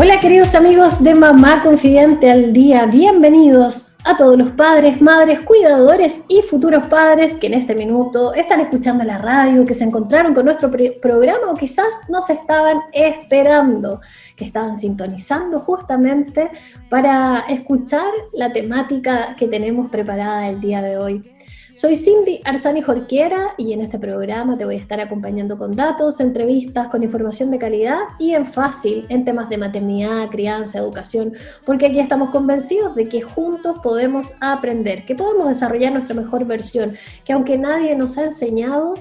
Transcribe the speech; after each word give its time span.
Hola 0.00 0.16
queridos 0.16 0.54
amigos 0.54 1.02
de 1.02 1.12
Mamá 1.12 1.60
Confidente 1.60 2.30
al 2.30 2.52
Día, 2.52 2.86
bienvenidos 2.86 3.96
a 4.04 4.14
todos 4.14 4.38
los 4.38 4.52
padres, 4.52 5.02
madres, 5.02 5.40
cuidadores 5.40 6.22
y 6.28 6.40
futuros 6.42 6.86
padres 6.86 7.36
que 7.36 7.48
en 7.48 7.54
este 7.54 7.74
minuto 7.74 8.32
están 8.32 8.60
escuchando 8.60 9.02
la 9.02 9.18
radio, 9.18 9.66
que 9.66 9.74
se 9.74 9.82
encontraron 9.82 10.34
con 10.34 10.44
nuestro 10.44 10.70
programa 10.70 11.50
o 11.50 11.56
quizás 11.56 11.88
nos 12.08 12.30
estaban 12.30 12.78
esperando, 12.92 14.00
que 14.36 14.44
estaban 14.44 14.76
sintonizando 14.76 15.58
justamente 15.58 16.48
para 16.88 17.40
escuchar 17.48 18.12
la 18.34 18.52
temática 18.52 19.34
que 19.36 19.48
tenemos 19.48 19.90
preparada 19.90 20.48
el 20.48 20.60
día 20.60 20.80
de 20.80 20.96
hoy. 20.96 21.37
Soy 21.78 21.94
Cindy 21.94 22.40
Arzani 22.44 22.82
Jorquiera 22.82 23.54
y 23.56 23.72
en 23.72 23.80
este 23.82 24.00
programa 24.00 24.58
te 24.58 24.64
voy 24.64 24.74
a 24.74 24.78
estar 24.78 25.00
acompañando 25.00 25.56
con 25.56 25.76
datos, 25.76 26.18
entrevistas, 26.18 26.88
con 26.88 27.04
información 27.04 27.52
de 27.52 27.58
calidad 27.58 28.00
y 28.18 28.34
en 28.34 28.46
fácil 28.46 29.06
en 29.10 29.24
temas 29.24 29.48
de 29.48 29.58
maternidad, 29.58 30.28
crianza, 30.28 30.80
educación, 30.80 31.34
porque 31.64 31.86
aquí 31.86 32.00
estamos 32.00 32.30
convencidos 32.30 32.96
de 32.96 33.08
que 33.08 33.22
juntos 33.22 33.78
podemos 33.80 34.32
aprender, 34.40 35.06
que 35.06 35.14
podemos 35.14 35.46
desarrollar 35.46 35.92
nuestra 35.92 36.16
mejor 36.16 36.44
versión, 36.46 36.96
que 37.24 37.32
aunque 37.32 37.56
nadie 37.56 37.94
nos 37.94 38.18
ha 38.18 38.24
enseñado, 38.24 38.94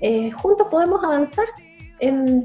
eh, 0.00 0.32
juntos 0.32 0.66
podemos 0.68 1.04
avanzar 1.04 1.46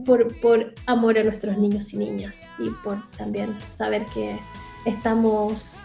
por 0.06 0.76
amor 0.86 1.18
a 1.18 1.24
nuestros 1.24 1.58
niños 1.58 1.92
y 1.92 1.98
niñas 1.98 2.44
y 2.60 2.70
por 2.84 3.00
también 3.18 3.58
saber 3.72 4.06
que 4.14 4.38
estamos 4.86 5.76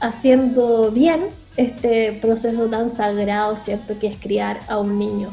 haciendo 0.00 0.90
bien 0.90 1.28
este 1.56 2.18
proceso 2.20 2.66
tan 2.66 2.90
sagrado, 2.90 3.56
¿cierto? 3.56 3.98
Que 3.98 4.08
es 4.08 4.16
criar 4.16 4.60
a 4.68 4.78
un 4.78 4.98
niño 4.98 5.30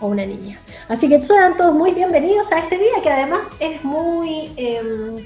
o 0.00 0.06
una 0.06 0.24
niña. 0.24 0.58
Así 0.88 1.08
que 1.08 1.20
sean 1.22 1.56
todos 1.56 1.74
muy 1.74 1.92
bienvenidos 1.92 2.52
a 2.52 2.58
este 2.58 2.78
día 2.78 3.02
que 3.02 3.10
además 3.10 3.48
es 3.60 3.82
muy 3.84 4.52
em, 4.56 5.16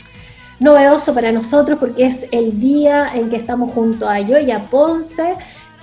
novedoso 0.58 1.14
para 1.14 1.32
nosotros 1.32 1.78
porque 1.78 2.06
es 2.06 2.26
el 2.32 2.58
día 2.60 3.12
en 3.14 3.30
que 3.30 3.36
estamos 3.36 3.72
junto 3.72 4.08
a 4.08 4.20
Yoya 4.20 4.62
Ponce, 4.70 5.34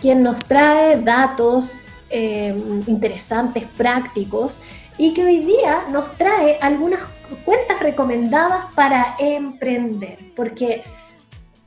quien 0.02 0.24
nos 0.24 0.44
trae 0.46 1.00
datos 1.02 1.88
em, 2.10 2.82
interesantes, 2.88 3.64
prácticos 3.78 4.60
y 4.98 5.14
que 5.14 5.26
hoy 5.26 5.40
día 5.40 5.84
nos 5.92 6.12
trae 6.18 6.58
algunas 6.62 7.02
cuentas 7.44 7.80
recomendadas 7.82 8.66
para 8.76 9.16
emprender, 9.20 10.18
porque 10.36 10.84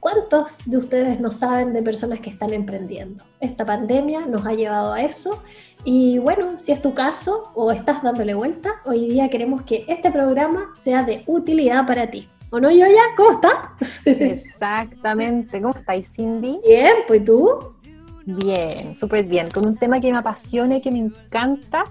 ¿Cuántos 0.00 0.58
de 0.66 0.76
ustedes 0.76 1.18
no 1.18 1.30
saben 1.30 1.72
de 1.72 1.82
personas 1.82 2.20
que 2.20 2.30
están 2.30 2.52
emprendiendo? 2.52 3.24
Esta 3.40 3.64
pandemia 3.64 4.26
nos 4.26 4.46
ha 4.46 4.52
llevado 4.52 4.92
a 4.92 5.02
eso 5.02 5.42
y 5.84 6.18
bueno, 6.18 6.56
si 6.56 6.70
es 6.70 6.80
tu 6.80 6.94
caso 6.94 7.50
o 7.54 7.72
estás 7.72 8.02
dándole 8.02 8.34
vuelta, 8.34 8.80
hoy 8.84 9.08
día 9.08 9.28
queremos 9.28 9.62
que 9.62 9.84
este 9.88 10.12
programa 10.12 10.70
sea 10.74 11.02
de 11.02 11.22
utilidad 11.26 11.84
para 11.84 12.08
ti. 12.08 12.28
¿O 12.50 12.60
no, 12.60 12.70
Yoya? 12.70 13.02
¿Cómo 13.16 13.32
estás? 13.32 14.06
Exactamente. 14.06 15.60
¿Cómo 15.60 15.74
estáis, 15.74 16.10
Cindy? 16.12 16.60
Bien, 16.66 16.94
pues 17.06 17.24
tú. 17.24 17.74
Bien, 18.24 18.94
súper 18.94 19.26
bien. 19.26 19.46
Con 19.52 19.66
un 19.66 19.76
tema 19.76 20.00
que 20.00 20.12
me 20.12 20.18
apasiona 20.18 20.76
y 20.76 20.80
que 20.80 20.92
me 20.92 20.98
encanta 20.98 21.84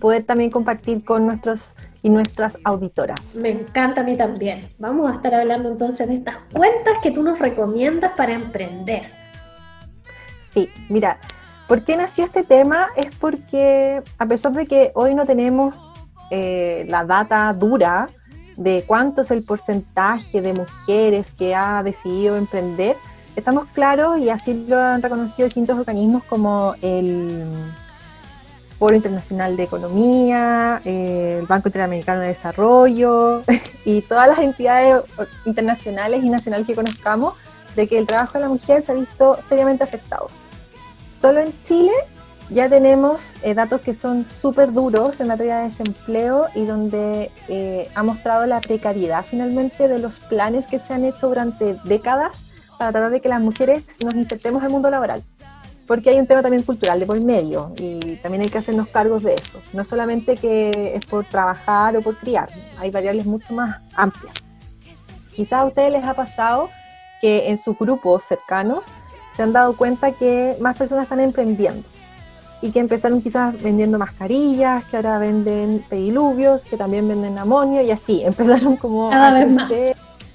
poder 0.00 0.24
también 0.24 0.50
compartir 0.50 1.04
con 1.04 1.26
nuestros 1.26 1.76
y 2.04 2.10
nuestras 2.10 2.58
auditoras. 2.64 3.36
Me 3.36 3.48
encanta 3.48 4.02
a 4.02 4.04
mí 4.04 4.16
también. 4.16 4.68
Vamos 4.78 5.10
a 5.10 5.14
estar 5.14 5.34
hablando 5.34 5.70
entonces 5.70 6.06
de 6.06 6.16
estas 6.16 6.36
cuentas 6.52 6.94
que 7.02 7.10
tú 7.10 7.22
nos 7.22 7.38
recomiendas 7.38 8.12
para 8.14 8.34
emprender. 8.34 9.06
Sí, 10.52 10.68
mira, 10.90 11.18
¿por 11.66 11.82
qué 11.82 11.96
nació 11.96 12.24
este 12.24 12.44
tema? 12.44 12.88
Es 12.94 13.06
porque 13.16 14.02
a 14.18 14.26
pesar 14.26 14.52
de 14.52 14.66
que 14.66 14.92
hoy 14.94 15.14
no 15.14 15.24
tenemos 15.24 15.74
eh, 16.30 16.84
la 16.88 17.04
data 17.06 17.50
dura 17.54 18.08
de 18.56 18.84
cuánto 18.86 19.22
es 19.22 19.30
el 19.30 19.42
porcentaje 19.42 20.42
de 20.42 20.52
mujeres 20.52 21.32
que 21.32 21.54
ha 21.54 21.82
decidido 21.82 22.36
emprender, 22.36 22.96
estamos 23.34 23.66
claros 23.68 24.18
y 24.18 24.28
así 24.28 24.66
lo 24.68 24.78
han 24.78 25.00
reconocido 25.00 25.46
distintos 25.46 25.78
organismos 25.78 26.22
como 26.24 26.74
el 26.82 27.44
Foro 28.84 28.96
Internacional 28.96 29.56
de 29.56 29.62
Economía, 29.62 30.82
eh, 30.84 31.38
el 31.40 31.46
Banco 31.46 31.68
Interamericano 31.68 32.20
de 32.20 32.28
Desarrollo 32.28 33.40
y 33.86 34.02
todas 34.02 34.28
las 34.28 34.40
entidades 34.40 35.02
internacionales 35.46 36.22
y 36.22 36.28
nacionales 36.28 36.66
que 36.66 36.74
conozcamos, 36.74 37.32
de 37.76 37.88
que 37.88 37.96
el 37.96 38.06
trabajo 38.06 38.34
de 38.34 38.40
la 38.40 38.48
mujer 38.50 38.82
se 38.82 38.92
ha 38.92 38.94
visto 38.94 39.38
seriamente 39.48 39.84
afectado. 39.84 40.26
Solo 41.18 41.40
en 41.40 41.54
Chile 41.62 41.92
ya 42.50 42.68
tenemos 42.68 43.36
eh, 43.42 43.54
datos 43.54 43.80
que 43.80 43.94
son 43.94 44.26
súper 44.26 44.70
duros 44.70 45.18
en 45.18 45.28
materia 45.28 45.56
de 45.56 45.64
desempleo 45.64 46.48
y 46.54 46.66
donde 46.66 47.30
eh, 47.48 47.88
ha 47.94 48.02
mostrado 48.02 48.44
la 48.44 48.60
precariedad 48.60 49.24
finalmente 49.24 49.88
de 49.88 49.98
los 49.98 50.20
planes 50.20 50.66
que 50.66 50.78
se 50.78 50.92
han 50.92 51.06
hecho 51.06 51.28
durante 51.28 51.78
décadas 51.84 52.42
para 52.78 52.92
tratar 52.92 53.12
de 53.12 53.22
que 53.22 53.30
las 53.30 53.40
mujeres 53.40 53.96
nos 54.04 54.12
insertemos 54.12 54.62
el 54.62 54.68
mundo 54.68 54.90
laboral 54.90 55.22
porque 55.86 56.10
hay 56.10 56.18
un 56.18 56.26
tema 56.26 56.42
también 56.42 56.62
cultural 56.62 56.98
de 56.98 57.06
por 57.06 57.22
medio 57.24 57.72
y 57.78 58.16
también 58.16 58.42
hay 58.42 58.48
que 58.48 58.58
hacernos 58.58 58.88
cargos 58.88 59.22
de 59.22 59.34
eso. 59.34 59.60
No 59.72 59.84
solamente 59.84 60.36
que 60.36 60.92
es 60.94 61.06
por 61.06 61.24
trabajar 61.24 61.96
o 61.96 62.02
por 62.02 62.16
criar, 62.16 62.48
hay 62.78 62.90
variables 62.90 63.26
mucho 63.26 63.52
más 63.54 63.80
amplias. 63.94 64.48
Quizás 65.34 65.60
a 65.60 65.64
ustedes 65.64 65.92
les 65.92 66.04
ha 66.04 66.14
pasado 66.14 66.70
que 67.20 67.50
en 67.50 67.58
sus 67.58 67.76
grupos 67.78 68.24
cercanos 68.24 68.86
se 69.34 69.42
han 69.42 69.52
dado 69.52 69.76
cuenta 69.76 70.12
que 70.12 70.56
más 70.60 70.76
personas 70.76 71.04
están 71.04 71.20
emprendiendo 71.20 71.88
y 72.62 72.70
que 72.70 72.80
empezaron 72.80 73.20
quizás 73.20 73.60
vendiendo 73.62 73.98
mascarillas, 73.98 74.84
que 74.84 74.96
ahora 74.96 75.18
venden 75.18 75.84
pediluvios, 75.88 76.64
que 76.64 76.76
también 76.76 77.06
venden 77.06 77.36
amonio 77.38 77.82
y 77.82 77.90
así, 77.90 78.22
empezaron 78.24 78.76
como 78.76 79.10
cada 79.10 79.44
vez 79.44 79.52
más. 79.52 79.70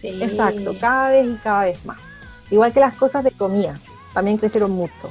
Exacto, 0.03 0.75
cada 0.79 1.09
vez 1.09 1.27
y 1.27 1.35
cada 1.43 1.65
vez 1.65 1.83
más. 1.85 2.01
Igual 2.51 2.71
que 2.71 2.79
las 2.79 2.95
cosas 2.95 3.23
de 3.23 3.31
comida, 3.31 3.75
también 4.13 4.37
crecieron 4.37 4.71
mucho. 4.71 5.09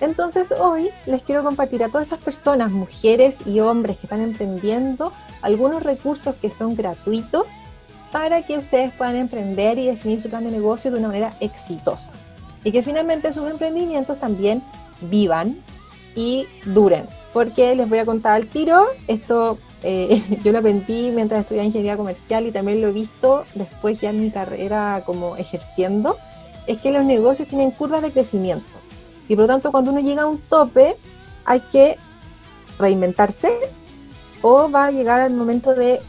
Entonces 0.00 0.52
hoy 0.52 0.90
les 1.06 1.22
quiero 1.22 1.42
compartir 1.42 1.82
a 1.82 1.88
todas 1.88 2.08
esas 2.08 2.20
personas, 2.20 2.70
mujeres 2.70 3.38
y 3.46 3.60
hombres 3.60 3.96
que 3.98 4.06
están 4.06 4.20
emprendiendo, 4.20 5.12
algunos 5.42 5.82
recursos 5.82 6.34
que 6.36 6.50
son 6.50 6.76
gratuitos 6.76 7.46
para 8.12 8.42
que 8.42 8.56
ustedes 8.56 8.92
puedan 8.92 9.16
emprender 9.16 9.78
y 9.78 9.86
definir 9.86 10.20
su 10.20 10.30
plan 10.30 10.44
de 10.44 10.50
negocio 10.50 10.90
de 10.90 10.98
una 10.98 11.08
manera 11.08 11.34
exitosa. 11.40 12.12
Y 12.64 12.72
que 12.72 12.82
finalmente 12.82 13.32
sus 13.32 13.50
emprendimientos 13.50 14.18
también 14.18 14.62
vivan 15.00 15.58
y 16.14 16.46
duren. 16.64 17.06
Porque 17.32 17.74
les 17.74 17.88
voy 17.88 17.98
a 17.98 18.04
contar 18.04 18.32
al 18.32 18.46
tiro, 18.46 18.86
esto 19.06 19.58
eh, 19.82 20.22
yo 20.44 20.52
lo 20.52 20.58
aprendí 20.58 21.10
mientras 21.10 21.40
estudiaba 21.40 21.66
ingeniería 21.66 21.96
comercial 21.96 22.46
y 22.46 22.52
también 22.52 22.80
lo 22.80 22.88
he 22.88 22.92
visto 22.92 23.44
después 23.54 24.00
ya 24.00 24.10
en 24.10 24.20
mi 24.20 24.30
carrera 24.30 25.02
como 25.04 25.36
ejerciendo, 25.36 26.16
es 26.66 26.78
que 26.78 26.92
los 26.92 27.04
negocios 27.04 27.48
tienen 27.48 27.70
curvas 27.70 28.02
de 28.02 28.12
crecimiento. 28.12 28.77
Y 29.28 29.36
por 29.36 29.44
lo 29.44 29.46
tanto, 29.48 29.70
cuando 29.70 29.90
uno 29.90 30.00
llega 30.00 30.22
a 30.22 30.26
un 30.26 30.38
tope, 30.38 30.96
hay 31.44 31.60
que 31.60 31.96
reinventarse 32.78 33.50
o 34.42 34.70
va 34.70 34.86
a 34.86 34.90
llegar 34.90 35.20
al 35.20 35.34
momento 35.34 35.74
de 35.74 36.00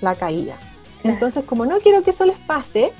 la 0.00 0.14
caída. 0.14 0.56
Entonces, 1.04 1.44
como 1.44 1.66
no 1.66 1.78
quiero 1.78 2.02
que 2.02 2.10
eso 2.10 2.24
les 2.24 2.38
pase, 2.38 2.92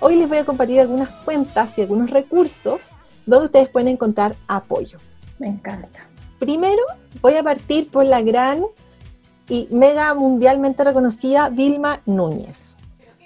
hoy 0.00 0.16
les 0.16 0.28
voy 0.28 0.38
a 0.38 0.44
compartir 0.44 0.80
algunas 0.80 1.08
cuentas 1.24 1.78
y 1.78 1.82
algunos 1.82 2.10
recursos 2.10 2.90
donde 3.24 3.46
ustedes 3.46 3.68
pueden 3.68 3.88
encontrar 3.88 4.36
apoyo. 4.46 4.98
Me 5.38 5.48
encanta. 5.48 6.06
Primero, 6.38 6.82
voy 7.20 7.34
a 7.34 7.42
partir 7.42 7.90
por 7.90 8.04
la 8.04 8.22
gran 8.22 8.62
y 9.48 9.68
mega 9.70 10.12
mundialmente 10.14 10.84
reconocida 10.84 11.48
Vilma 11.48 12.00
Núñez. 12.06 12.76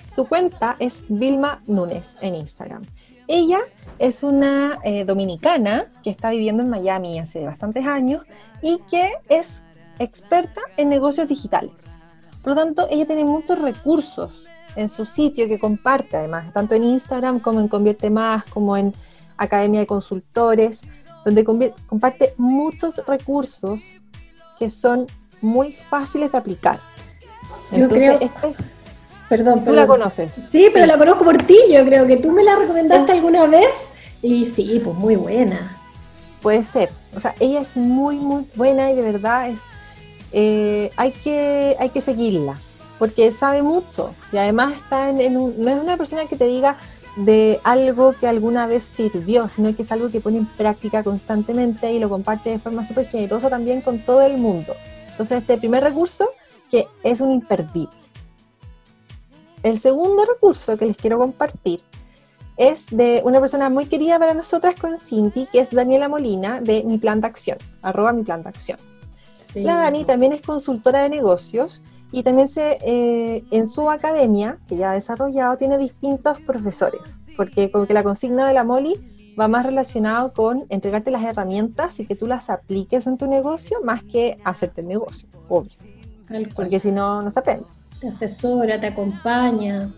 Su 0.07 0.27
cuenta 0.27 0.77
es 0.79 1.05
Vilma 1.09 1.63
Núñez 1.67 2.19
en 2.21 2.35
Instagram. 2.35 2.85
Ella 3.27 3.59
es 4.01 4.23
una 4.23 4.79
eh, 4.83 5.05
dominicana 5.05 5.85
que 6.03 6.09
está 6.09 6.31
viviendo 6.31 6.63
en 6.63 6.71
Miami 6.71 7.19
hace 7.19 7.45
bastantes 7.45 7.87
años 7.87 8.23
y 8.63 8.81
que 8.91 9.13
es 9.29 9.63
experta 9.99 10.63
en 10.79 10.89
negocios 10.89 11.29
digitales. 11.29 11.93
Por 12.43 12.55
lo 12.55 12.63
tanto, 12.63 12.89
ella 12.91 13.07
tiene 13.07 13.27
muchos 13.27 13.59
recursos 13.59 14.47
en 14.75 14.89
su 14.89 15.05
sitio 15.05 15.49
que 15.49 15.59
comparte 15.59 16.17
además, 16.17 16.51
tanto 16.55 16.75
en 16.75 16.85
Instagram 16.85 17.41
como 17.41 17.61
en 17.61 17.69
Convierte 17.69 18.09
Más, 18.09 18.45
como 18.47 18.75
en 18.75 18.95
Academia 19.37 19.81
de 19.81 19.87
Consultores, 19.87 20.81
donde 21.27 21.45
comparte 21.45 22.33
muchos 22.39 23.05
recursos 23.07 23.97
que 24.59 24.71
son 24.71 25.09
muy 25.43 25.73
fáciles 25.73 26.33
de 26.33 26.39
aplicar. 26.39 26.81
Entonces, 27.71 28.19
creo... 28.41 28.55
Perdón, 29.31 29.65
Tú 29.65 29.73
la 29.73 29.87
conoces. 29.87 30.33
Sí, 30.51 30.71
pero 30.73 30.87
la 30.87 30.99
conozco 30.99 31.25
por 31.25 31.39
ti, 31.45 31.57
yo 31.71 31.85
creo 31.85 32.05
que 32.05 32.17
tú 32.17 32.33
me 32.33 32.43
la 32.43 32.57
recomendaste 32.57 33.13
alguna 33.13 33.47
vez 33.47 33.87
y 34.23 34.45
sí, 34.45 34.81
pues 34.83 34.97
muy 34.97 35.15
buena. 35.15 35.79
Puede 36.43 36.65
ser. 36.65 36.91
O 37.15 37.21
sea, 37.21 37.37
ella 37.39 37.61
es 37.61 37.77
muy, 37.77 38.17
muy 38.17 38.45
buena 38.57 38.91
y 38.91 38.97
de 38.97 39.03
verdad 39.03 39.49
es... 39.49 39.61
Eh, 40.33 40.91
hay, 40.97 41.13
que, 41.13 41.77
hay 41.79 41.91
que 41.91 42.01
seguirla 42.01 42.57
porque 42.99 43.33
sabe 43.33 43.63
mucho 43.63 44.15
y 44.33 44.39
además 44.39 44.75
está 44.75 45.11
en, 45.11 45.37
un, 45.37 45.55
no 45.59 45.71
es 45.71 45.81
una 45.81 45.97
persona 45.97 46.27
que 46.27 46.37
te 46.37 46.47
diga 46.47 46.77
de 47.17 47.61
algo 47.63 48.15
que 48.15 48.27
alguna 48.27 48.67
vez 48.67 48.83
sirvió, 48.83 49.49
sino 49.49 49.75
que 49.77 49.83
es 49.83 49.93
algo 49.93 50.11
que 50.11 50.21
pone 50.21 50.39
en 50.39 50.47
práctica 50.47 51.05
constantemente 51.05 51.93
y 51.93 52.01
lo 52.01 52.09
comparte 52.09 52.51
de 52.51 52.59
forma 52.59 52.85
súper 52.85 53.09
generosa 53.09 53.49
también 53.49 53.81
con 53.81 54.01
todo 54.01 54.23
el 54.23 54.39
mundo. 54.39 54.75
Entonces, 55.09 55.39
este 55.39 55.57
primer 55.57 55.85
recurso 55.85 56.31
que 56.71 56.87
es 57.05 57.21
un 57.21 57.31
imperdible. 57.31 58.00
El 59.63 59.79
segundo 59.79 60.25
recurso 60.25 60.77
que 60.77 60.87
les 60.87 60.97
quiero 60.97 61.19
compartir 61.19 61.81
es 62.57 62.87
de 62.91 63.23
una 63.25 63.41
persona 63.41 63.71
muy 63.71 63.87
querida 63.87 64.19
para 64.19 64.35
nosotras 64.35 64.75
con 64.75 64.99
Cinti, 64.99 65.47
que 65.47 65.61
es 65.61 65.71
Daniela 65.71 66.09
Molina 66.09 66.61
de 66.61 66.83
Mi 66.85 66.99
Plan 66.99 67.21
de 67.21 67.27
Acción, 67.27 67.59
arroba 67.83 68.13
Mi 68.13 68.23
Plan 68.23 68.43
de 68.43 68.49
Acción. 68.49 68.79
La 69.55 69.77
Dani 69.77 70.05
también 70.05 70.33
es 70.33 70.43
consultora 70.43 71.03
de 71.03 71.11
negocios 71.11 71.83
y 72.13 72.23
también 72.23 72.49
se, 72.49 72.79
eh, 72.83 73.45
en 73.51 73.67
su 73.67 73.91
academia, 73.91 74.59
que 74.69 74.77
ya 74.77 74.93
ha 74.93 74.95
desarrollado, 74.95 75.57
tiene 75.57 75.79
distintos 75.79 76.41
profesores, 76.41 77.19
porque 77.37 77.71
como 77.71 77.87
que 77.87 77.95
la 77.95 78.03
consigna 78.03 78.47
de 78.47 78.55
la 78.55 78.65
Moli 78.65 78.95
va 79.39 79.49
más 79.49 79.67
relacionado 79.67 80.33
con 80.33 80.67
entregarte 80.69 81.11
las 81.11 81.25
herramientas 81.25 81.99
y 82.01 82.07
que 82.07 82.15
tú 82.15 82.27
las 82.27 82.51
apliques 82.51 83.07
en 83.07 83.17
tu 83.17 83.27
negocio, 83.27 83.79
más 83.83 84.03
que 84.05 84.39
hacerte 84.45 84.83
el 84.83 84.89
negocio, 84.89 85.29
obvio. 85.49 85.73
Porque 86.55 86.79
si 86.79 86.93
no, 86.93 87.23
no 87.23 87.31
se 87.31 87.41
aprende. 87.41 87.67
Te 88.01 88.09
asesora, 88.09 88.81
te 88.81 88.87
acompaña. 88.87 89.91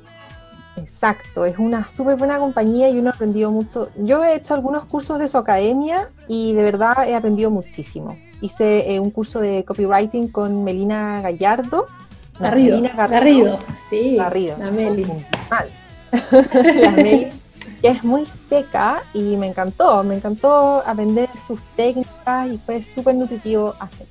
Exacto, 0.76 1.44
es 1.44 1.58
una 1.58 1.86
súper 1.86 2.16
buena 2.16 2.38
compañía 2.38 2.88
y 2.88 2.98
uno 2.98 3.10
ha 3.10 3.12
aprendido 3.12 3.50
mucho. 3.50 3.90
Yo 3.96 4.24
he 4.24 4.34
hecho 4.34 4.54
algunos 4.54 4.84
cursos 4.84 5.18
de 5.18 5.28
su 5.28 5.38
academia 5.38 6.10
y 6.28 6.54
de 6.54 6.62
verdad 6.62 7.06
he 7.06 7.14
aprendido 7.14 7.50
muchísimo. 7.50 8.16
Hice 8.40 8.92
eh, 8.92 8.98
un 8.98 9.10
curso 9.10 9.38
de 9.38 9.64
copywriting 9.64 10.28
con 10.28 10.64
Melina 10.64 11.20
Gallardo 11.20 11.86
Garrido, 12.38 12.82
Garrido, 12.96 13.58
sí. 13.78 14.16
Garrido. 14.16 14.56
La 14.58 14.70
Meli. 14.70 15.06
la 16.80 16.90
Meli, 16.90 17.28
que 17.80 17.88
es 17.88 18.02
muy 18.02 18.24
seca 18.24 19.04
y 19.12 19.36
me 19.36 19.46
encantó, 19.46 20.02
me 20.02 20.16
encantó 20.16 20.82
aprender 20.86 21.28
sus 21.38 21.60
técnicas 21.76 22.50
y 22.50 22.58
fue 22.58 22.82
súper 22.82 23.14
nutritivo 23.14 23.74
hacer. 23.78 24.06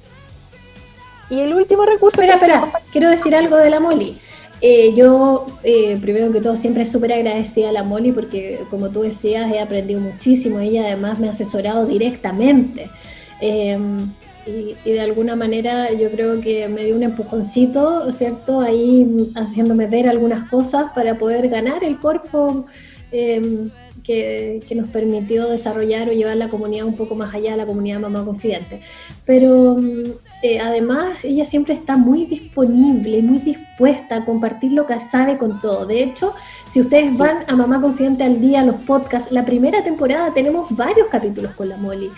Y 1.31 1.39
el 1.39 1.53
último 1.53 1.85
recurso... 1.85 2.21
Espera, 2.21 2.35
espera, 2.35 2.81
quiero 2.91 3.09
decir 3.09 3.33
algo 3.33 3.55
de 3.55 3.69
la 3.69 3.79
Moli. 3.79 4.17
Eh, 4.59 4.93
yo, 4.95 5.47
eh, 5.63 5.97
primero 6.01 6.31
que 6.31 6.41
todo, 6.41 6.57
siempre 6.57 6.85
súper 6.85 7.13
agradecida 7.13 7.69
a 7.69 7.71
la 7.71 7.83
Moli 7.83 8.11
porque, 8.11 8.59
como 8.69 8.89
tú 8.89 9.01
decías, 9.01 9.51
he 9.51 9.61
aprendido 9.61 10.01
muchísimo. 10.01 10.59
Ella 10.59 10.83
además 10.83 11.19
me 11.19 11.27
ha 11.27 11.31
asesorado 11.31 11.85
directamente. 11.85 12.89
Eh, 13.39 13.79
y, 14.45 14.91
de 14.91 14.99
alguna 14.99 15.35
manera 15.35 15.93
yo 15.93 16.09
creo 16.11 16.41
que 16.41 16.67
me 16.67 16.83
dio 16.83 16.95
un 16.95 17.03
empujoncito, 17.03 18.11
¿cierto? 18.11 18.59
Ahí 18.59 19.31
haciéndome 19.35 19.87
ver 19.87 20.09
algunas 20.09 20.49
cosas 20.49 20.91
para 20.93 21.17
poder 21.17 21.47
ganar 21.47 21.83
el 21.83 21.99
cuerpo 21.99 22.65
que, 24.03 24.61
nos 24.75 24.89
permitió 24.89 25.47
desarrollar 25.47 26.09
o 26.09 26.11
llevar 26.11 26.37
la 26.37 26.49
comunidad 26.49 26.85
un 26.85 26.95
poco 26.95 27.15
más 27.15 27.33
allá, 27.33 27.55
la 27.55 27.65
comunidad 27.65 27.99
Mamá 27.99 28.23
Confidente. 28.23 28.81
Pero 29.25 29.75
mm, 29.75 30.01
eh, 30.43 30.59
además 30.59 31.23
ella 31.23 31.45
siempre 31.45 31.73
está 31.73 31.97
muy 31.97 32.25
disponible, 32.25 33.21
muy 33.21 33.39
dispuesta 33.39 34.17
a 34.17 34.25
compartir 34.25 34.71
lo 34.71 34.85
que 34.85 34.99
sabe 34.99 35.37
con 35.37 35.59
todo. 35.61 35.85
De 35.85 36.03
hecho, 36.03 36.33
si 36.67 36.79
ustedes 36.79 37.17
van 37.17 37.43
a 37.47 37.55
Mamá 37.55 37.81
Confidente 37.81 38.23
al 38.23 38.39
día, 38.39 38.63
los 38.63 38.81
podcasts, 38.81 39.31
la 39.31 39.45
primera 39.45 39.83
temporada 39.83 40.33
tenemos 40.33 40.67
varios 40.75 41.07
capítulos 41.07 41.53
con 41.55 41.69
la 41.69 41.77
Molly. 41.77 42.09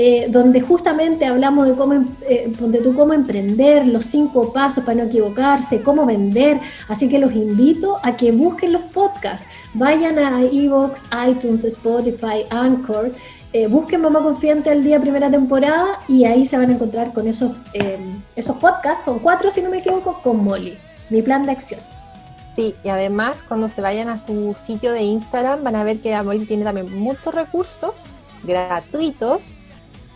Eh, 0.00 0.28
donde 0.30 0.60
justamente 0.60 1.26
hablamos 1.26 1.66
de 1.66 1.74
cómo, 1.74 1.94
em, 1.94 2.06
eh, 2.28 2.52
tú, 2.56 2.94
cómo 2.94 3.12
emprender, 3.14 3.84
los 3.84 4.06
cinco 4.06 4.52
pasos 4.52 4.84
para 4.84 4.98
no 4.98 5.08
equivocarse, 5.08 5.82
cómo 5.82 6.06
vender. 6.06 6.60
Así 6.86 7.08
que 7.08 7.18
los 7.18 7.32
invito 7.32 7.98
a 8.04 8.16
que 8.16 8.30
busquen 8.30 8.74
los 8.74 8.82
podcasts. 8.82 9.50
Vayan 9.74 10.20
a 10.20 10.40
Evox, 10.44 11.04
iTunes, 11.28 11.64
Spotify, 11.64 12.44
Anchor. 12.50 13.10
Eh, 13.52 13.66
busquen 13.66 14.02
Mamá 14.02 14.22
Confiante 14.22 14.70
al 14.70 14.84
día 14.84 15.00
primera 15.00 15.28
temporada 15.28 15.98
y 16.06 16.26
ahí 16.26 16.46
se 16.46 16.56
van 16.56 16.70
a 16.70 16.74
encontrar 16.74 17.12
con 17.12 17.26
esos, 17.26 17.60
em, 17.72 18.22
esos 18.36 18.56
podcasts, 18.58 19.04
con 19.04 19.18
cuatro 19.18 19.50
si 19.50 19.62
no 19.62 19.68
me 19.68 19.78
equivoco, 19.78 20.20
con 20.22 20.44
Molly, 20.44 20.78
mi 21.10 21.22
plan 21.22 21.42
de 21.42 21.50
acción. 21.50 21.80
Sí, 22.54 22.76
y 22.84 22.88
además 22.88 23.42
cuando 23.42 23.68
se 23.68 23.80
vayan 23.80 24.08
a 24.08 24.20
su 24.20 24.54
sitio 24.54 24.92
de 24.92 25.02
Instagram 25.02 25.64
van 25.64 25.74
a 25.74 25.82
ver 25.82 25.98
que 25.98 26.16
Molly 26.22 26.46
tiene 26.46 26.62
también 26.62 26.96
muchos 26.96 27.34
recursos 27.34 28.04
gratuitos 28.44 29.54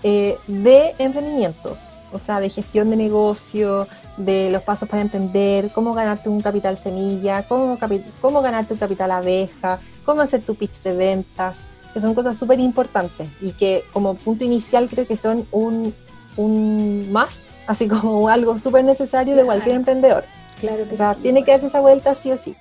eh, 0.02 0.38
de 0.46 0.94
emprendimientos, 0.98 1.90
o 2.12 2.18
sea, 2.18 2.40
de 2.40 2.48
gestión 2.48 2.90
de 2.90 2.96
negocio, 2.96 3.86
de 4.16 4.50
los 4.50 4.62
pasos 4.62 4.88
para 4.88 5.02
emprender, 5.02 5.70
cómo 5.72 5.94
ganarte 5.94 6.28
un 6.28 6.40
capital 6.40 6.76
semilla, 6.76 7.44
cómo, 7.44 7.78
cómo 8.20 8.42
ganarte 8.42 8.74
un 8.74 8.80
capital 8.80 9.10
abeja, 9.10 9.80
cómo 10.04 10.20
hacer 10.20 10.42
tu 10.42 10.54
pitch 10.54 10.82
de 10.82 10.94
ventas, 10.94 11.60
que 11.92 12.00
son 12.00 12.14
cosas 12.14 12.36
súper 12.36 12.60
importantes 12.60 13.28
y 13.40 13.52
que 13.52 13.84
como 13.92 14.14
punto 14.14 14.44
inicial 14.44 14.88
creo 14.88 15.06
que 15.06 15.16
son 15.16 15.46
un, 15.52 15.94
un 16.36 17.12
must, 17.12 17.50
así 17.66 17.88
como 17.88 18.28
algo 18.28 18.58
súper 18.58 18.84
necesario 18.84 19.36
de 19.36 19.44
cualquier 19.44 19.76
emprendedor. 19.76 20.24
Claro 20.60 20.84
o 20.90 20.94
sea, 20.94 21.14
tiene 21.14 21.44
que 21.44 21.52
darse 21.52 21.66
esa 21.66 21.80
vuelta 21.80 22.14
sí 22.14 22.30
o 22.30 22.36
sí. 22.36 22.56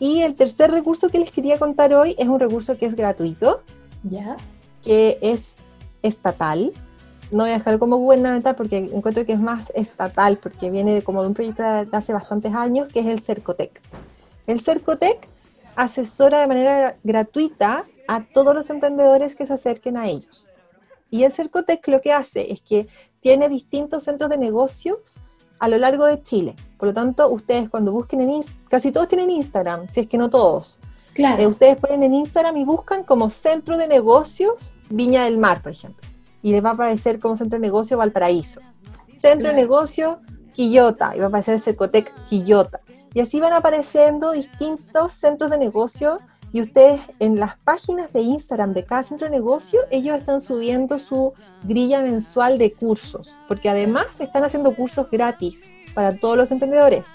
Y 0.00 0.22
el 0.22 0.34
tercer 0.34 0.70
recurso 0.70 1.08
que 1.08 1.18
les 1.18 1.30
quería 1.30 1.58
contar 1.58 1.92
hoy 1.92 2.14
es 2.18 2.28
un 2.28 2.38
recurso 2.38 2.78
que 2.78 2.86
es 2.86 2.94
gratuito, 2.94 3.62
¿Ya? 4.04 4.36
que 4.84 5.18
es 5.20 5.56
estatal. 6.02 6.72
No 7.30 7.44
voy 7.44 7.50
a 7.50 7.58
dejar 7.58 7.78
como 7.78 7.96
gubernamental 7.96 8.56
porque 8.56 8.78
encuentro 8.78 9.26
que 9.26 9.32
es 9.32 9.40
más 9.40 9.70
estatal, 9.74 10.38
porque 10.38 10.70
viene 10.70 11.02
como 11.02 11.22
de 11.22 11.28
un 11.28 11.34
proyecto 11.34 11.62
de 11.62 11.88
hace 11.92 12.12
bastantes 12.12 12.54
años, 12.54 12.88
que 12.88 13.00
es 13.00 13.06
el 13.06 13.20
Cercotec. 13.20 13.80
El 14.46 14.60
Cercotec 14.60 15.28
asesora 15.76 16.40
de 16.40 16.46
manera 16.46 16.96
gratuita 17.04 17.84
a 18.08 18.24
todos 18.24 18.54
los 18.54 18.70
emprendedores 18.70 19.36
que 19.36 19.46
se 19.46 19.52
acerquen 19.52 19.96
a 19.96 20.08
ellos. 20.08 20.48
Y 21.10 21.24
el 21.24 21.32
Cercotec 21.32 21.86
lo 21.88 22.00
que 22.00 22.12
hace 22.12 22.52
es 22.52 22.60
que 22.62 22.88
tiene 23.20 23.48
distintos 23.48 24.04
centros 24.04 24.30
de 24.30 24.38
negocios 24.38 25.18
a 25.58 25.68
lo 25.68 25.78
largo 25.78 26.06
de 26.06 26.22
Chile. 26.22 26.56
Por 26.78 26.88
lo 26.88 26.94
tanto, 26.94 27.28
ustedes 27.28 27.68
cuando 27.68 27.92
busquen 27.92 28.20
en 28.20 28.30
Instagram, 28.30 28.68
casi 28.68 28.92
todos 28.92 29.08
tienen 29.08 29.30
Instagram, 29.30 29.88
si 29.88 30.00
es 30.00 30.06
que 30.06 30.18
no 30.18 30.30
todos. 30.30 30.78
Claro. 31.18 31.42
Eh, 31.42 31.46
ustedes 31.48 31.76
ponen 31.78 32.04
en 32.04 32.14
Instagram 32.14 32.56
y 32.58 32.64
buscan 32.64 33.02
como 33.02 33.28
centro 33.28 33.76
de 33.76 33.88
negocios 33.88 34.72
Viña 34.88 35.24
del 35.24 35.36
Mar, 35.36 35.62
por 35.62 35.72
ejemplo. 35.72 36.06
Y 36.42 36.52
les 36.52 36.64
va 36.64 36.70
a 36.70 36.74
aparecer 36.74 37.18
como 37.18 37.36
centro 37.36 37.58
de 37.58 37.62
negocio 37.62 37.98
Valparaíso. 37.98 38.60
Centro 39.16 39.48
de 39.48 39.54
negocio 39.54 40.20
Quillota. 40.54 41.16
Y 41.16 41.18
va 41.18 41.24
a 41.24 41.28
aparecer 41.28 41.58
Secotec 41.58 42.14
Quillota. 42.26 42.78
Y 43.14 43.18
así 43.18 43.40
van 43.40 43.52
apareciendo 43.52 44.30
distintos 44.30 45.12
centros 45.12 45.50
de 45.50 45.58
negocio 45.58 46.18
y 46.52 46.62
ustedes 46.62 47.00
en 47.18 47.40
las 47.40 47.56
páginas 47.58 48.12
de 48.12 48.20
Instagram 48.20 48.72
de 48.72 48.84
cada 48.84 49.02
centro 49.02 49.28
de 49.28 49.36
negocio, 49.36 49.80
ellos 49.90 50.16
están 50.16 50.40
subiendo 50.40 51.00
su 51.00 51.34
grilla 51.64 52.00
mensual 52.00 52.58
de 52.58 52.72
cursos, 52.72 53.36
porque 53.48 53.68
además 53.68 54.20
están 54.20 54.44
haciendo 54.44 54.74
cursos 54.76 55.10
gratis 55.10 55.74
para 55.94 56.16
todos 56.16 56.36
los 56.36 56.52
emprendedores, 56.52 57.08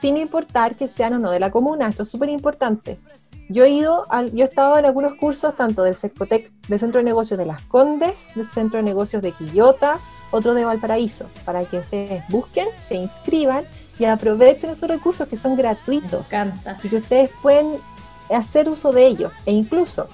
sin 0.00 0.16
importar 0.16 0.76
que 0.76 0.88
sean 0.88 1.12
o 1.12 1.18
no 1.18 1.30
de 1.30 1.40
la 1.40 1.50
comuna. 1.50 1.88
Esto 1.88 2.04
es 2.04 2.08
súper 2.08 2.30
importante. 2.30 2.98
Yo 3.48 3.64
he 3.64 3.70
ido, 3.70 4.06
al, 4.08 4.32
yo 4.32 4.44
he 4.44 4.48
estado 4.48 4.78
en 4.78 4.86
algunos 4.86 5.14
cursos 5.16 5.54
tanto 5.56 5.82
del 5.82 5.94
Secotec, 5.94 6.50
del 6.68 6.80
Centro 6.80 6.98
de 6.98 7.04
Negocios 7.04 7.38
de 7.38 7.46
Las 7.46 7.62
Condes, 7.62 8.28
del 8.34 8.46
Centro 8.46 8.78
de 8.78 8.82
Negocios 8.82 9.22
de 9.22 9.32
Quillota, 9.32 9.98
otro 10.30 10.54
de 10.54 10.64
Valparaíso, 10.64 11.26
para 11.44 11.64
que 11.64 11.78
ustedes 11.78 12.24
busquen, 12.28 12.68
se 12.78 12.96
inscriban 12.96 13.64
y 13.98 14.06
aprovechen 14.06 14.70
esos 14.70 14.88
recursos 14.88 15.28
que 15.28 15.36
son 15.36 15.56
gratuitos. 15.56 16.28
Y 16.82 16.88
que 16.88 16.96
ustedes 16.96 17.30
pueden 17.42 17.78
hacer 18.30 18.68
uso 18.68 18.92
de 18.92 19.06
ellos. 19.06 19.34
E 19.46 19.52
incluso, 19.52 20.08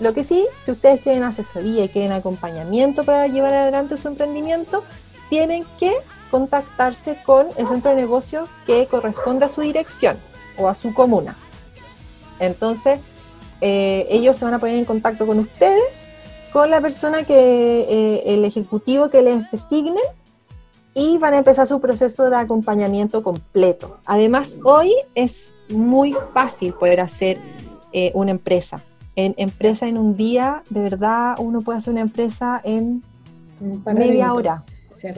lo 0.00 0.12
que 0.12 0.24
sí, 0.24 0.46
si 0.60 0.72
ustedes 0.72 1.00
quieren 1.00 1.22
asesoría 1.22 1.84
y 1.84 1.88
quieren 1.88 2.12
acompañamiento 2.12 3.04
para 3.04 3.26
llevar 3.28 3.54
adelante 3.54 3.96
su 3.96 4.08
emprendimiento, 4.08 4.84
tienen 5.30 5.64
que 5.78 5.92
contactarse 6.30 7.18
con 7.24 7.46
el 7.56 7.66
centro 7.68 7.92
de 7.92 7.96
negocios 7.96 8.48
que 8.66 8.86
corresponde 8.86 9.46
a 9.46 9.48
su 9.48 9.60
dirección 9.60 10.18
o 10.58 10.68
a 10.68 10.74
su 10.74 10.92
comuna. 10.92 11.36
Entonces, 12.42 12.98
eh, 13.60 14.06
ellos 14.10 14.36
se 14.36 14.44
van 14.44 14.54
a 14.54 14.58
poner 14.58 14.76
en 14.76 14.84
contacto 14.84 15.26
con 15.26 15.38
ustedes, 15.38 16.04
con 16.52 16.70
la 16.70 16.80
persona 16.80 17.22
que, 17.22 17.86
eh, 17.88 18.22
el 18.26 18.44
ejecutivo 18.44 19.08
que 19.08 19.22
les 19.22 19.50
designen, 19.50 20.02
y 20.94 21.16
van 21.18 21.34
a 21.34 21.38
empezar 21.38 21.66
su 21.66 21.80
proceso 21.80 22.28
de 22.28 22.36
acompañamiento 22.36 23.22
completo. 23.22 23.98
Además, 24.04 24.58
hoy 24.64 24.92
es 25.14 25.54
muy 25.70 26.14
fácil 26.34 26.74
poder 26.74 27.00
hacer 27.00 27.38
eh, 27.92 28.10
una 28.14 28.32
empresa. 28.32 28.82
En 29.14 29.34
empresa 29.36 29.88
en 29.88 29.96
un 29.96 30.16
día, 30.16 30.62
de 30.68 30.82
verdad, 30.82 31.36
uno 31.38 31.60
puede 31.60 31.78
hacer 31.78 31.92
una 31.92 32.02
empresa 32.02 32.60
en 32.64 33.02
media 33.94 34.34
hora. 34.34 34.64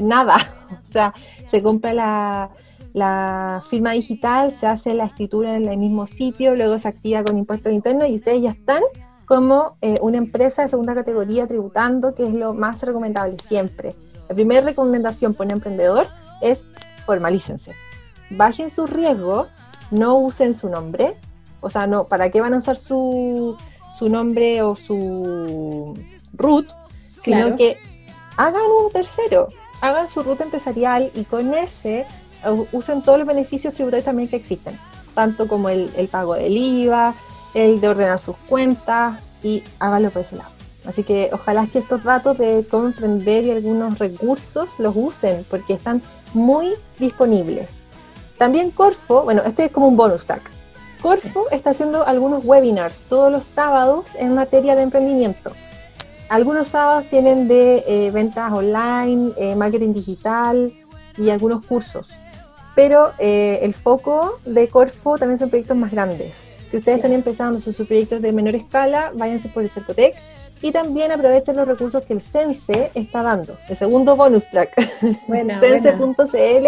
Nada. 0.01 0.37
O 0.75 0.93
sea, 0.93 1.15
se 1.47 1.63
compra 1.63 1.93
la, 1.93 2.51
la 2.95 3.63
firma 3.69 3.91
digital, 3.91 4.53
se 4.53 4.69
hace 4.69 4.95
la 4.95 5.07
escritura 5.07 5.57
en 5.57 5.67
el 5.67 5.77
mismo 5.77 6.07
sitio, 6.07 6.55
luego 6.55 6.79
se 6.79 6.87
activa 6.89 7.25
con 7.25 7.37
impuestos 7.37 7.73
internos 7.73 8.09
y 8.09 8.15
ustedes 8.15 8.41
ya 8.41 8.51
están 8.51 8.83
como 9.27 9.77
eh, 9.83 9.97
una 10.01 10.17
empresa 10.17 10.63
de 10.63 10.69
segunda 10.69 10.95
categoría 10.95 11.49
tributando, 11.49 12.15
que 12.15 12.25
es 12.25 12.33
lo 12.33 12.55
más 12.55 12.83
recomendable 12.83 13.37
siempre. 13.45 13.97
La 14.29 14.35
primera 14.37 14.61
recomendación 14.61 15.35
para 15.35 15.49
un 15.49 15.53
emprendedor 15.55 16.07
es 16.41 16.65
formalícense. 17.05 17.75
Bajen 18.31 18.71
su 18.71 18.87
riesgo, 18.87 19.49
no 19.91 20.17
usen 20.17 20.55
su 20.55 20.69
nombre, 20.69 21.17
o 21.61 21.71
sea, 21.71 21.89
no, 21.89 22.05
¿para 22.05 22.31
qué 22.31 22.41
van 22.41 22.55
a 22.55 22.59
usar 22.59 22.77
su, 22.77 23.57
su 23.99 24.09
nombre 24.09 24.63
o 24.63 24.77
su 24.77 25.95
root? 26.33 26.69
Sino 27.21 27.57
que 27.57 27.77
hagan 28.37 28.63
un 28.85 28.93
tercero, 28.93 29.49
hagan 29.81 30.07
su 30.07 30.23
ruta 30.23 30.45
empresarial 30.45 31.11
y 31.15 31.25
con 31.25 31.55
ese 31.55 32.07
usen 32.73 33.03
todos 33.03 33.19
los 33.19 33.27
beneficios 33.27 33.75
tributarios 33.75 34.05
también 34.05 34.29
que 34.29 34.37
existen, 34.37 34.79
tanto 35.15 35.49
como 35.49 35.69
el, 35.69 36.09
pago 36.11 36.35
del 36.35 36.57
IVA, 36.57 37.15
el 37.55 37.81
de 37.81 37.89
ordenar 37.89 38.19
sus 38.19 38.37
cuentas 38.49 39.21
y 39.43 39.63
háganlo 39.79 40.11
por 40.11 40.23
ese 40.23 40.37
lado. 40.37 40.51
Así 40.87 41.03
que 41.03 41.31
ojalá 41.33 41.67
que 41.67 41.79
estos 41.79 42.03
datos 42.05 42.37
de 42.37 42.67
cómo 42.71 42.87
emprender 42.87 43.45
y 43.45 43.53
algunos 43.53 43.99
recursos 43.99 44.79
los 44.79 44.95
usen 44.97 45.47
porque 45.49 45.73
están 45.73 46.03
muy 46.35 46.75
disponibles. 46.99 47.85
También 48.37 48.71
Corfo, 48.71 49.23
bueno, 49.23 49.43
este 49.47 49.67
es 49.67 49.73
como 49.73 49.89
un 49.89 49.97
bonus 49.97 50.27
tag. 50.27 50.43
Corfo 51.01 51.47
está 51.51 51.71
haciendo 51.71 52.07
algunos 52.07 52.45
webinars 52.45 53.03
todos 53.03 53.31
los 53.31 53.45
sábados 53.45 54.11
en 54.19 54.35
materia 54.35 54.75
de 54.77 54.83
emprendimiento. 54.83 55.53
Algunos 56.29 56.69
sábados 56.69 57.05
tienen 57.09 57.49
de 57.49 57.85
eh, 57.87 58.11
ventas 58.11 58.53
online, 58.53 59.33
eh, 59.37 59.55
marketing 59.55 59.93
digital 59.93 60.73
y 61.17 61.31
algunos 61.31 61.65
cursos 61.65 62.15
pero 62.75 63.13
eh, 63.19 63.61
el 63.63 63.75
foco 63.75 64.39
de 64.45 64.69
Corfo 64.69 65.19
también 65.19 65.39
son 65.39 65.51
proyectos 65.51 65.77
más 65.77 65.91
grandes. 65.91 66.45
Si 66.67 66.79
ustedes 66.79 66.97
están 66.97 67.13
empezando 67.13 67.61
sus, 67.61 67.77
proyectos 67.77 68.21
de 68.21 68.33
menor 68.33 68.55
escala, 68.57 69.13
váyanse 69.15 69.49
por 69.49 69.63
el 69.63 69.71
Cercotec 69.71 70.17
y 70.61 70.73
también 70.73 71.13
aprovechen 71.13 71.57
los 71.57 71.69
recursos 71.69 72.05
que 72.05 72.15
el 72.15 72.21
Sense 72.21 72.91
está 72.95 73.23
dando. 73.23 73.57
El 73.69 73.77
segundo 73.77 74.17
bonus 74.17 74.51
track, 74.51 74.75
sense.cl. 75.61 76.67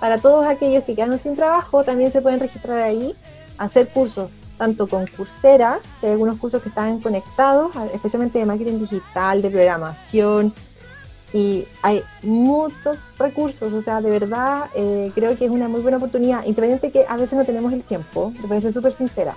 Para 0.00 0.18
todos 0.18 0.46
aquellos 0.46 0.84
que 0.84 0.94
quedan 0.94 1.16
sin 1.18 1.36
trabajo, 1.36 1.84
también 1.84 2.10
se 2.10 2.20
pueden 2.20 2.40
registrar 2.40 2.78
ahí, 2.78 3.14
hacer 3.56 3.88
cursos, 3.88 4.30
tanto 4.58 4.88
con 4.88 5.06
Coursera, 5.06 5.80
que 6.00 6.06
hay 6.06 6.12
algunos 6.12 6.38
cursos 6.38 6.62
que 6.62 6.68
están 6.68 7.00
conectados, 7.00 7.70
especialmente 7.94 8.38
de 8.38 8.46
marketing 8.46 8.78
digital, 8.78 9.42
de 9.42 9.50
programación, 9.50 10.52
y 11.36 11.68
hay 11.82 12.02
muchos 12.22 12.96
recursos, 13.18 13.70
o 13.70 13.82
sea, 13.82 14.00
de 14.00 14.08
verdad 14.08 14.70
eh, 14.74 15.12
creo 15.14 15.36
que 15.36 15.44
es 15.44 15.50
una 15.50 15.68
muy 15.68 15.82
buena 15.82 15.98
oportunidad, 15.98 16.46
independiente 16.46 16.90
que 16.90 17.04
a 17.06 17.18
veces 17.18 17.38
no 17.38 17.44
tenemos 17.44 17.74
el 17.74 17.82
tiempo, 17.82 18.32
te 18.40 18.46
voy 18.46 18.56
a 18.56 18.60
ser 18.62 18.72
súper 18.72 18.94
sincera. 18.94 19.34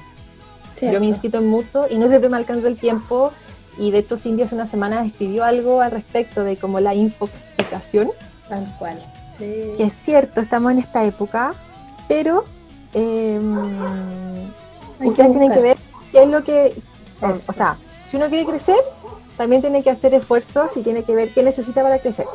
Yo 0.80 0.98
me 1.02 1.08
inscrito 1.08 1.40
en 1.40 1.48
mucho 1.48 1.88
y 1.90 1.98
no 1.98 2.08
siempre 2.08 2.30
me 2.30 2.38
alcanza 2.38 2.70
el 2.70 2.78
tiempo 2.78 3.34
y 3.78 3.92
de 3.92 3.98
hecho 3.98 4.16
Cindy 4.16 4.44
hace 4.44 4.56
una 4.56 4.66
semana 4.66 5.06
escribió 5.06 5.44
algo 5.44 5.82
al 5.82 5.92
respecto 5.92 6.46
de 6.46 6.56
como 6.56 6.80
la 6.80 6.96
infoxicación. 6.96 8.12
Tal 8.48 8.74
cual, 8.80 8.98
sí. 9.38 9.74
Que 9.76 9.84
es 9.84 9.94
cierto, 9.94 10.40
estamos 10.40 10.72
en 10.72 10.80
esta 10.80 11.04
época, 11.04 11.54
pero 12.08 12.46
eh, 12.94 13.42
ustedes 15.02 15.32
tienen 15.32 15.52
que 15.52 15.62
ver 15.62 15.78
qué 16.14 16.24
es 16.24 16.30
lo 16.30 16.46
que, 16.46 16.74
o 17.22 17.36
sea, 17.36 17.76
si 18.06 18.16
uno 18.16 18.30
quiere 18.30 18.46
crecer, 18.46 18.80
también 19.40 19.62
tiene 19.62 19.84
que 19.84 19.90
hacer 19.90 20.14
esfuerzos 20.14 20.76
y 20.76 20.82
tiene 20.82 21.04
que 21.04 21.16
ver 21.16 21.34
qué 21.34 21.44
necesita 21.44 21.82
para 21.82 22.00
crecer. 22.00 22.26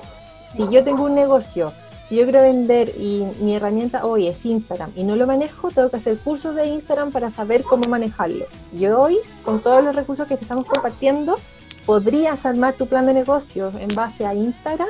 Si 0.57 0.67
yo 0.71 0.83
tengo 0.83 1.05
un 1.05 1.15
negocio, 1.15 1.75
si 2.03 2.17
yo 2.17 2.23
quiero 2.23 2.41
vender 2.41 2.95
y 2.99 3.27
mi 3.41 3.55
herramienta 3.55 4.07
hoy 4.07 4.27
es 4.27 4.47
Instagram 4.47 4.91
y 4.97 5.05
no 5.05 5.15
lo 5.15 5.27
manejo, 5.27 5.71
tengo 5.71 5.91
que 5.91 5.99
hacer 5.99 6.17
cursos 6.17 6.57
de 6.57 6.67
Instagram 6.67 7.13
para 7.13 7.29
saber 7.29 7.63
cómo 7.63 7.91
manejarlo. 7.91 8.47
Y 8.73 8.87
hoy, 8.87 9.19
con 9.45 9.61
todos 9.61 9.85
los 9.85 9.95
recursos 9.95 10.27
que 10.27 10.39
te 10.39 10.45
estamos 10.45 10.65
compartiendo, 10.65 11.37
podrías 11.85 12.47
armar 12.47 12.73
tu 12.73 12.87
plan 12.87 13.05
de 13.05 13.13
negocio 13.13 13.71
en 13.79 13.95
base 13.95 14.25
a 14.25 14.33
Instagram 14.33 14.89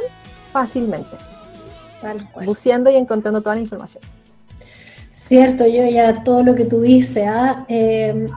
fácilmente. 0.52 1.16
Buceando 2.44 2.90
y 2.92 2.94
encontrando 2.94 3.40
toda 3.40 3.56
la 3.56 3.62
información. 3.62 4.04
Cierto, 5.10 5.66
yo 5.66 5.84
ya 5.84 6.22
todo 6.22 6.44
lo 6.44 6.54
que 6.54 6.64
tú 6.64 6.82
dices, 6.82 7.24
¿ah? 7.26 7.64
eh, 7.68 8.28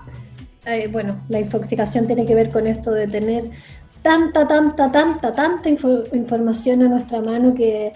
eh, 0.67 0.87
bueno, 0.91 1.21
la 1.29 1.39
infoxicación 1.39 2.07
tiene 2.07 2.25
que 2.25 2.35
ver 2.35 2.49
con 2.49 2.67
esto 2.67 2.91
de 2.91 3.07
tener 3.07 3.45
tanta, 4.01 4.47
tanta, 4.47 4.91
tanta, 4.91 5.31
tanta 5.31 5.69
información 5.69 6.83
a 6.83 6.87
nuestra 6.87 7.21
mano 7.21 7.53
que, 7.53 7.93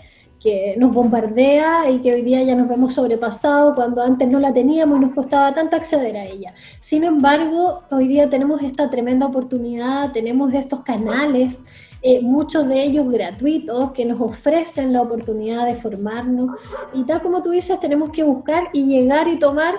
nos 0.78 0.92
bombardea 0.92 1.88
y 1.92 2.00
que 2.00 2.14
hoy 2.14 2.24
día 2.24 2.42
ya 2.42 2.56
nos 2.56 2.68
vemos 2.68 2.96
sobrepasados 2.96 3.76
cuando 3.76 4.02
antes 4.02 4.28
no 4.28 4.40
la 4.40 4.52
teníamos 4.52 4.98
y 4.98 5.02
nos 5.02 5.12
costaba 5.12 5.54
tanto 5.54 5.76
acceder 5.76 6.18
a 6.18 6.26
ella. 6.26 6.56
Sin 6.80 7.04
embargo, 7.04 7.84
hoy 7.92 8.08
día 8.08 8.28
tenemos 8.28 8.60
esta 8.64 8.90
tremenda 8.90 9.28
oportunidad, 9.28 10.12
tenemos 10.12 10.52
estos 10.56 10.82
canales, 10.82 11.64
eh, 12.02 12.20
muchos 12.24 12.68
de 12.68 12.82
ellos 12.82 13.08
gratuitos, 13.12 13.92
que 13.92 14.04
nos 14.04 14.20
ofrecen 14.20 14.92
la 14.92 15.04
oportunidad 15.04 15.68
de 15.68 15.76
formarnos 15.76 16.50
y 16.96 17.04
tal 17.04 17.22
como 17.22 17.44
tú 17.44 17.52
dices, 17.52 17.80
tenemos 17.80 18.10
que 18.10 18.24
buscar 18.24 18.64
y 18.74 18.86
llegar 18.88 19.28
y 19.28 19.38
tomar 19.38 19.76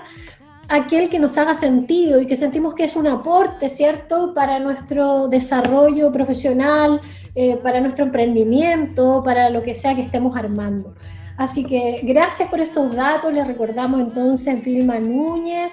aquel 0.69 1.09
que 1.11 1.19
nos 1.19 1.37
haga 1.39 1.55
sentido 1.55 2.21
y 2.21 2.27
que 2.27 2.37
sentimos 2.37 2.75
que 2.75 2.85
es 2.85 2.97
un 2.97 3.07
aporte, 3.07 3.69
¿cierto?, 3.69 4.33
para 4.35 4.59
nuestro 4.59 5.29
desarrollo 5.29 6.11
profesional, 6.13 7.01
eh, 7.35 7.57
para 7.57 7.81
nuestro 7.81 8.05
emprendimiento, 8.05 9.23
para 9.25 9.51
lo 9.51 9.63
que 9.63 9.75
sea 9.75 9.95
que 9.95 10.03
estemos 10.03 10.37
armando. 10.37 10.95
Así 11.37 11.65
que 11.65 12.01
gracias 12.03 12.49
por 12.49 12.61
estos 12.61 12.95
datos, 12.95 13.33
les 13.33 13.47
recordamos 13.47 14.01
entonces 14.01 14.63
Vilma 14.63 14.99
Núñez 15.01 15.73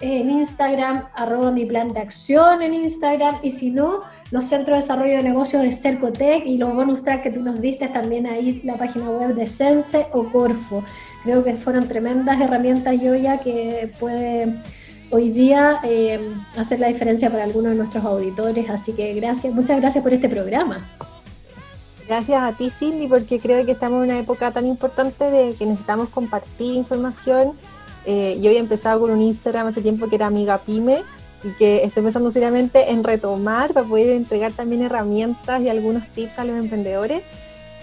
en 0.00 0.30
Instagram, 0.30 1.08
arroba 1.14 1.50
mi 1.50 1.66
plan 1.66 1.88
de 1.92 2.00
acción 2.00 2.62
en 2.62 2.72
Instagram, 2.72 3.36
y 3.42 3.50
si 3.50 3.70
no, 3.70 4.00
los 4.30 4.46
centros 4.46 4.76
de 4.76 4.82
desarrollo 4.82 5.16
de 5.16 5.22
negocios 5.22 5.62
de 5.62 5.70
Cercotec 5.70 6.46
y 6.46 6.56
los 6.56 6.74
bonus 6.74 7.02
track 7.02 7.22
que 7.24 7.30
tú 7.30 7.42
nos 7.42 7.60
diste 7.60 7.88
también 7.88 8.26
ahí, 8.26 8.62
la 8.64 8.76
página 8.76 9.10
web 9.10 9.34
de 9.34 9.46
Sense 9.46 10.06
o 10.12 10.24
Corfo 10.24 10.82
creo 11.22 11.44
que 11.44 11.54
fueron 11.54 11.88
tremendas 11.88 12.40
herramientas 12.40 13.00
Yoya 13.00 13.38
que 13.38 13.92
puede 13.98 14.60
hoy 15.10 15.30
día 15.30 15.80
eh, 15.82 16.20
hacer 16.56 16.80
la 16.80 16.88
diferencia 16.88 17.30
para 17.30 17.44
algunos 17.44 17.72
de 17.72 17.78
nuestros 17.78 18.04
auditores. 18.04 18.70
Así 18.70 18.92
que 18.92 19.12
gracias, 19.14 19.52
muchas 19.52 19.78
gracias 19.80 20.02
por 20.02 20.12
este 20.12 20.28
programa. 20.28 20.78
Gracias 22.06 22.42
a 22.42 22.52
ti, 22.56 22.70
Cindy, 22.70 23.06
porque 23.06 23.38
creo 23.38 23.64
que 23.64 23.72
estamos 23.72 23.98
en 23.98 24.10
una 24.10 24.18
época 24.18 24.50
tan 24.50 24.66
importante 24.66 25.30
de 25.30 25.54
que 25.54 25.64
necesitamos 25.64 26.08
compartir 26.08 26.74
información. 26.74 27.52
Eh, 28.04 28.38
yo 28.40 28.48
había 28.48 28.60
empezado 28.60 29.00
con 29.00 29.10
un 29.10 29.22
Instagram 29.22 29.68
hace 29.68 29.80
tiempo 29.80 30.08
que 30.08 30.16
era 30.16 30.26
Amiga 30.26 30.58
Pyme 30.58 31.02
y 31.44 31.50
que 31.56 31.84
estoy 31.84 32.02
pensando 32.02 32.30
seriamente 32.30 32.90
en 32.90 33.04
retomar 33.04 33.72
para 33.72 33.86
poder 33.86 34.10
entregar 34.10 34.52
también 34.52 34.82
herramientas 34.82 35.60
y 35.62 35.68
algunos 35.68 36.08
tips 36.08 36.38
a 36.38 36.44
los 36.44 36.56
emprendedores. 36.56 37.22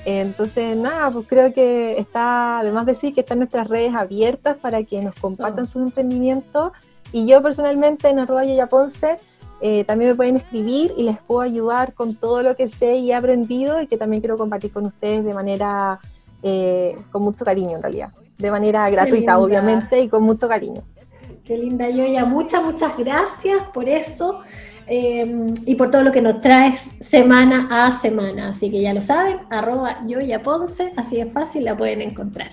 Entonces, 0.06 0.76
nada, 0.78 1.12
pues 1.12 1.28
creo 1.28 1.54
que 1.54 2.00
está, 2.00 2.60
además 2.60 2.86
de 2.86 2.94
decir 2.94 3.14
que 3.14 3.22
están 3.22 3.40
nuestras 3.40 3.68
redes 3.68 3.94
abiertas 3.94 4.56
para 4.58 4.84
que 4.84 5.02
nos 5.02 5.20
compartan 5.20 5.68
sus 5.68 5.82
emprendimientos. 5.82 6.72
Y 7.12 7.26
yo 7.26 7.42
personalmente 7.42 8.10
en 8.10 8.20
arroba 8.20 8.44
Ponce 8.70 9.18
eh, 9.60 9.84
también 9.86 10.12
me 10.12 10.16
pueden 10.16 10.38
escribir 10.38 10.94
y 10.98 11.04
les 11.04 11.18
puedo 11.18 11.42
ayudar 11.42 11.94
con 11.94 12.16
todo 12.16 12.44
lo 12.44 12.56
que 12.56 12.68
sé 12.68 12.98
y 12.98 13.12
he 13.12 13.16
aprendido 13.16 13.82
y 13.82 13.88
que 13.88 13.98
también 13.98 14.22
quiero 14.22 14.38
compartir 14.38 14.72
con 14.72 14.86
ustedes 14.86 15.26
de 15.26 15.34
manera, 15.34 16.00
eh, 16.44 16.96
con 17.12 17.24
mucho 17.24 17.44
cariño 17.44 17.78
en 17.78 17.82
realidad, 17.82 18.12
de 18.38 18.52
manera 18.52 18.88
gratuita 18.90 19.40
obviamente 19.40 20.00
y 20.00 20.10
con 20.10 20.24
mucho 20.24 20.48
cariño. 20.48 20.84
Qué 21.44 21.58
linda 21.58 21.90
Yoya, 21.90 22.26
muchas, 22.26 22.64
muchas 22.64 22.96
gracias 22.98 23.64
por 23.74 23.90
eso. 23.90 24.42
Em, 24.90 25.54
y 25.66 25.76
por 25.76 25.92
todo 25.92 26.02
lo 26.02 26.14
que 26.14 26.22
nos 26.22 26.40
traes 26.40 26.96
semana 27.02 27.68
a 27.70 27.92
semana. 27.92 28.50
Así 28.50 28.72
que 28.72 28.82
ya 28.82 28.94
lo 28.94 29.02
saben, 29.02 29.40
arroba 29.50 29.98
Yoya 30.08 30.42
Ponce, 30.42 30.94
así 30.96 31.18
de 31.18 31.26
fácil 31.26 31.66
la 31.66 31.76
pueden 31.76 32.02
encontrar. 32.02 32.50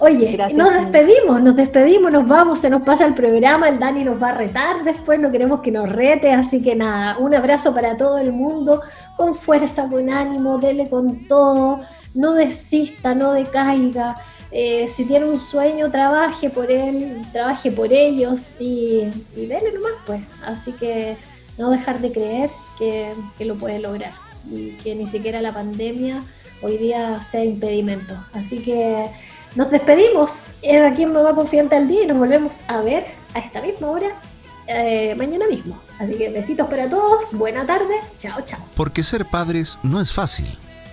Oye, 0.00 0.38
nos 0.54 0.72
despedimos, 0.72 1.42
nos 1.42 1.56
despedimos, 1.56 2.12
nos 2.12 2.28
vamos, 2.28 2.60
se 2.60 2.70
nos 2.70 2.82
pasa 2.82 3.04
el 3.04 3.14
programa, 3.14 3.68
el 3.68 3.80
Dani 3.80 4.04
nos 4.04 4.22
va 4.22 4.28
a 4.28 4.34
retar 4.34 4.84
después, 4.84 5.20
no 5.20 5.32
queremos 5.32 5.58
que 5.58 5.72
nos 5.72 5.90
rete, 5.90 6.30
así 6.30 6.62
que 6.62 6.76
nada, 6.76 7.18
un 7.18 7.34
abrazo 7.34 7.74
para 7.74 7.96
todo 7.96 8.18
el 8.18 8.32
mundo, 8.32 8.80
con 9.16 9.34
fuerza, 9.34 9.88
con 9.88 10.08
ánimo, 10.08 10.58
dele 10.58 10.88
con 10.88 11.26
todo, 11.26 11.80
no 12.14 12.34
desista, 12.34 13.16
no 13.16 13.32
decaiga, 13.32 14.14
eh, 14.52 14.86
si 14.86 15.04
tiene 15.04 15.26
un 15.26 15.36
sueño, 15.36 15.90
trabaje 15.90 16.48
por 16.48 16.70
él, 16.70 17.20
trabaje 17.32 17.72
por 17.72 17.92
ellos 17.92 18.54
y, 18.60 19.02
y 19.34 19.46
dele 19.46 19.72
nomás, 19.72 19.94
pues, 20.06 20.20
así 20.44 20.70
que 20.70 21.16
no 21.58 21.70
dejar 21.70 22.00
de 22.00 22.12
creer 22.12 22.50
que, 22.78 23.12
lo 23.40 23.56
puede 23.56 23.80
lograr 23.80 24.12
y 24.50 24.70
que 24.82 24.94
ni 24.94 25.06
siquiera 25.06 25.42
la 25.42 25.52
pandemia 25.52 26.22
hoy 26.62 26.78
día 26.78 27.20
sea 27.20 27.44
impedimento. 27.44 28.14
Así 28.32 28.60
que 28.60 29.06
nos 29.54 29.70
despedimos 29.70 30.50
aquí 30.86 31.02
en 31.02 31.12
Mamá 31.12 31.34
Confiante 31.34 31.76
al 31.76 31.88
Día 31.88 32.04
y 32.04 32.06
nos 32.06 32.16
volvemos 32.16 32.60
a 32.68 32.80
ver 32.80 33.06
a 33.34 33.40
esta 33.40 33.60
misma 33.60 33.88
hora 33.88 34.20
eh, 34.66 35.14
mañana 35.16 35.46
mismo. 35.48 35.80
Así 35.98 36.14
que 36.14 36.30
besitos 36.30 36.68
para 36.68 36.88
todos, 36.88 37.32
buena 37.32 37.66
tarde, 37.66 37.94
chao, 38.16 38.40
chao. 38.44 38.60
Porque 38.74 39.02
ser 39.02 39.26
padres 39.26 39.78
no 39.82 40.00
es 40.00 40.12
fácil. 40.12 40.46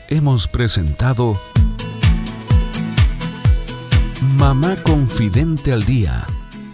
Hemos 0.07 0.47
presentado 0.47 1.39
Mamá 4.37 4.75
Confidente 4.83 5.71
al 5.71 5.83
Día. 5.83 6.25